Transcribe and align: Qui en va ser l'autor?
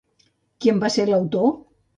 Qui 0.63 0.73
en 0.73 0.81
va 0.85 0.91
ser 0.97 1.07
l'autor? 1.13 1.57